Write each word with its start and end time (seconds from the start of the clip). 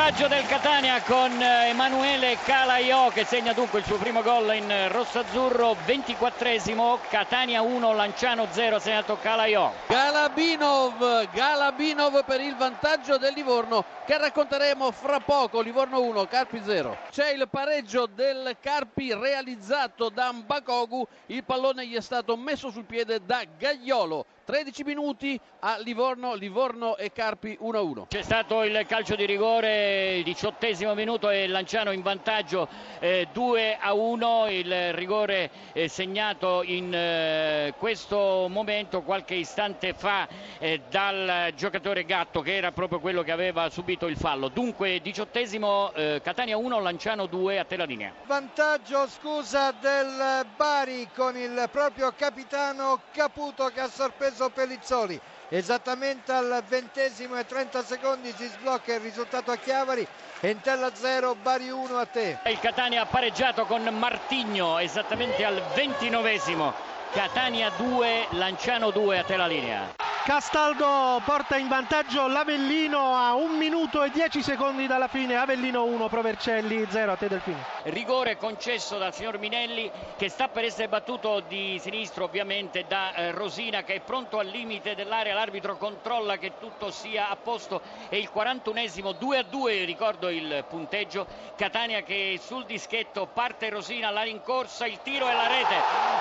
vantaggio 0.00 0.28
del 0.28 0.46
Catania 0.46 1.02
con 1.02 1.30
eh, 1.42 1.68
Emanuele 1.68 2.38
Calaiò 2.42 3.10
che 3.10 3.26
segna 3.26 3.52
dunque 3.52 3.80
il 3.80 3.84
suo 3.84 3.98
primo 3.98 4.22
gol 4.22 4.54
in 4.54 4.88
rosso-azzurro, 4.88 5.76
24esimo, 5.86 6.98
Catania 7.10 7.60
1, 7.60 7.92
Lanciano 7.92 8.46
0, 8.50 8.78
segnato 8.78 9.18
Calaiò. 9.20 9.70
Galabinov, 9.86 11.28
Galabinov 11.30 12.24
per 12.24 12.40
il 12.40 12.56
vantaggio 12.56 13.18
del 13.18 13.34
Livorno 13.34 13.84
che 14.06 14.16
racconteremo 14.16 14.90
fra 14.90 15.20
poco, 15.20 15.60
Livorno 15.60 16.00
1, 16.00 16.24
Carpi 16.24 16.62
0. 16.64 16.96
C'è 17.10 17.32
il 17.32 17.46
pareggio 17.50 18.06
del 18.06 18.56
Carpi 18.58 19.12
realizzato 19.12 20.08
da 20.08 20.32
Mbakogu, 20.32 21.06
il 21.26 21.44
pallone 21.44 21.86
gli 21.86 21.94
è 21.94 22.00
stato 22.00 22.38
messo 22.38 22.70
sul 22.70 22.84
piede 22.84 23.20
da 23.22 23.42
Gagliolo. 23.58 24.24
13 24.50 24.82
minuti 24.82 25.40
a 25.60 25.78
Livorno, 25.78 26.34
Livorno 26.34 26.96
e 26.96 27.12
Carpi 27.12 27.56
1-1. 27.62 28.08
C'è 28.08 28.22
stato 28.22 28.64
il 28.64 28.84
calcio 28.88 29.14
di 29.14 29.24
rigore, 29.24 30.22
diciottesimo 30.24 30.92
minuto 30.94 31.30
e 31.30 31.46
Lanciano 31.46 31.92
in 31.92 32.02
vantaggio 32.02 32.66
eh, 32.98 33.28
2-1, 33.32 34.50
il 34.50 34.92
rigore 34.94 35.50
eh, 35.72 35.86
segnato 35.86 36.64
in 36.64 36.92
eh, 36.92 37.74
questo 37.78 38.48
momento 38.50 39.02
qualche 39.02 39.34
istante 39.34 39.94
fa 39.94 40.26
eh, 40.58 40.80
dal 40.90 41.52
giocatore 41.54 42.04
Gatto 42.04 42.40
che 42.40 42.56
era 42.56 42.72
proprio 42.72 42.98
quello 42.98 43.22
che 43.22 43.30
aveva 43.30 43.70
subito 43.70 44.08
il 44.08 44.16
fallo. 44.16 44.48
Dunque 44.48 44.98
diciottesimo 45.00 45.92
eh, 45.92 46.20
Catania 46.24 46.56
1, 46.56 46.80
Lanciano 46.80 47.26
2 47.26 47.60
a 47.60 47.64
te 47.64 47.76
la 47.76 47.84
linea. 47.84 48.12
Vantaggio 48.26 49.06
scusa 49.06 49.70
del 49.70 50.44
Bari 50.56 51.08
con 51.14 51.36
il 51.36 51.68
proprio 51.70 52.12
capitano 52.16 53.02
Caputo 53.12 53.66
che 53.66 53.78
ha 53.78 53.88
sorpreso 53.88 54.38
Pellizzoli. 54.48 55.20
Esattamente 55.50 56.32
al 56.32 56.62
ventesimo 56.66 57.36
e 57.36 57.44
30 57.44 57.82
secondi 57.82 58.32
si 58.34 58.46
sblocca 58.46 58.94
il 58.94 59.00
risultato 59.00 59.50
a 59.50 59.56
Chiavari. 59.56 60.06
Entella 60.40 60.90
0 60.94 61.34
Bari 61.34 61.68
1 61.68 61.98
a 61.98 62.06
te. 62.06 62.38
Il 62.46 62.58
Catania 62.60 63.02
ha 63.02 63.06
pareggiato 63.06 63.66
con 63.66 63.82
Martigno 63.82 64.78
esattamente 64.78 65.44
al 65.44 65.60
ventinovesimo. 65.74 66.72
Catania 67.12 67.70
2 67.76 68.28
Lanciano 68.30 68.90
2 68.90 69.18
a 69.18 69.24
te 69.24 69.36
la 69.36 69.46
linea 69.46 69.99
Castaldo 70.22 71.20
porta 71.24 71.56
in 71.56 71.66
vantaggio 71.66 72.28
l'Avellino 72.28 73.14
a 73.14 73.32
1 73.32 73.56
minuto 73.56 74.02
e 74.02 74.10
10 74.10 74.42
secondi 74.42 74.86
dalla 74.86 75.08
fine. 75.08 75.36
Avellino 75.36 75.84
1, 75.84 76.08
Provercelli 76.08 76.86
0 76.88 77.12
a 77.12 77.16
te 77.16 77.26
Delfino. 77.26 77.64
Rigore 77.84 78.36
concesso 78.36 78.98
dal 78.98 79.14
signor 79.14 79.38
Minelli 79.38 79.90
che 80.18 80.28
sta 80.28 80.48
per 80.48 80.64
essere 80.64 80.88
battuto 80.88 81.42
di 81.48 81.78
sinistro 81.80 82.24
ovviamente 82.24 82.84
da 82.86 83.14
eh, 83.14 83.30
Rosina 83.30 83.82
che 83.82 83.94
è 83.94 84.00
pronto 84.00 84.38
al 84.38 84.48
limite 84.48 84.94
dell'area. 84.94 85.32
L'arbitro 85.32 85.78
controlla 85.78 86.36
che 86.36 86.52
tutto 86.60 86.90
sia 86.90 87.30
a 87.30 87.36
posto. 87.36 87.80
È 88.10 88.16
il 88.16 88.30
41esimo 88.32 89.16
2 89.16 89.38
a 89.38 89.42
2, 89.42 89.84
ricordo 89.84 90.28
il 90.28 90.66
punteggio. 90.68 91.26
Catania 91.56 92.02
che 92.02 92.38
sul 92.44 92.66
dischetto 92.66 93.26
parte 93.26 93.70
Rosina, 93.70 94.10
la 94.10 94.22
rincorsa, 94.22 94.86
il 94.86 95.00
tiro 95.02 95.30
e 95.30 95.32
la 95.32 95.46
rete. 95.46 95.76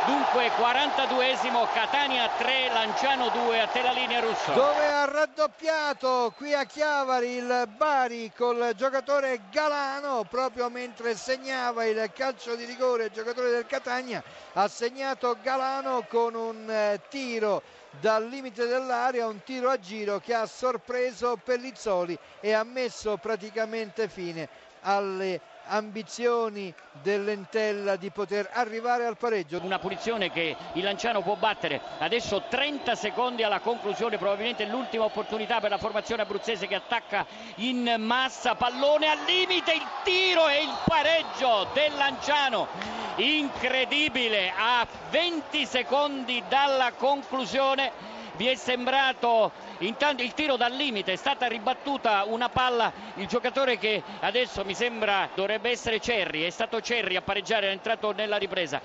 Dunque 0.06 0.50
42esimo 0.52 1.68
Catania 1.74 2.30
3, 2.38 2.70
Lanciano 2.72 3.28
2 3.28 3.60
a 3.60 3.68
te 3.68 3.88
la 3.90 3.96
linea 3.96 4.20
russa. 4.20 4.54
dove 4.54 4.86
ha 4.86 5.06
raddoppiato 5.06 6.32
qui 6.38 6.54
a 6.54 6.64
Chiavari 6.66 7.38
il 7.38 7.68
Bari 7.76 8.32
col 8.36 8.74
giocatore 8.76 9.42
Galano 9.50 10.26
proprio 10.30 10.70
mentre 10.70 11.16
segnava 11.16 11.86
il 11.86 12.12
calcio 12.14 12.56
di 12.56 12.66
rigore 12.66 13.06
il 13.06 13.12
giocatore 13.12 13.50
del 13.50 13.66
Catania 13.66 14.24
ha 14.54 14.68
segnato 14.68 15.38
Galano 15.42 16.06
con 16.08 16.36
un 16.36 16.70
eh, 16.70 17.02
tiro 17.10 17.64
dal 18.00 18.28
limite 18.28 18.68
dell'area 18.68 19.26
un 19.26 19.42
tiro 19.44 19.70
a 19.70 19.80
giro 19.80 20.20
che 20.20 20.36
ha 20.36 20.46
sorpreso 20.46 21.40
Pellizzoli 21.44 22.18
e 22.42 22.54
ha 22.54 22.64
messo 22.64 23.18
praticamente 23.18 24.08
fine 24.08 24.48
alle 24.82 25.42
ambizioni 25.70 26.74
dell'Entella 27.02 27.96
di 27.96 28.10
poter 28.12 28.50
arrivare 28.54 29.06
al 29.06 29.18
pareggio. 29.18 29.60
Una 29.64 29.80
punizione 29.80 30.32
che 30.32 30.56
il 30.74 30.84
Lanciano 30.84 31.22
può 31.22 31.36
battere. 31.36 31.80
Adesso 32.00 32.44
30 32.50 32.96
secondi 32.96 33.44
alla 33.44 33.60
conclusione, 33.60 34.18
probabilmente 34.18 34.66
l'ultima 34.66 35.06
opportunità 35.06 35.60
per 35.60 35.70
la 35.70 35.78
formazione 35.78 36.24
abruzzese 36.24 36.68
che 36.68 36.76
attacca 36.76 37.26
in 37.56 37.96
massa. 38.00 38.56
Pallone 38.56 39.08
al 39.10 39.20
limite, 39.26 39.74
il 39.74 39.88
tiro 40.04 40.48
e 40.48 40.64
il 40.64 40.78
pareggio 40.86 41.68
del 41.74 41.94
Lanciano. 41.96 42.68
Incredibile, 43.16 44.52
a 44.56 44.86
20 45.10 45.66
secondi 45.66 46.44
dalla 46.48 46.92
conclusione 46.94 48.18
vi 48.40 48.48
è 48.48 48.56
sembrato 48.56 49.52
intanto 49.80 50.24
il 50.24 50.34
tiro 50.34 50.56
dal 50.56 50.72
limite 50.72 51.12
è 51.12 51.16
stata 51.18 51.46
ribattuta 51.48 52.24
una 52.26 52.48
palla 52.48 52.94
il 53.16 53.28
giocatore 53.28 53.78
che 53.78 54.02
adesso 54.22 54.64
mi 54.64 54.74
sembra 54.74 55.30
dovrebbe 55.36 55.70
essere 55.70 56.00
Cerri 56.00 56.44
è 56.44 56.50
stato 56.50 56.80
Cerri 56.80 57.18
a 57.18 57.22
pareggiare 57.22 57.68
è 57.68 57.72
entrato 57.72 58.12
nella 58.14 58.38
ripresa 58.38 58.82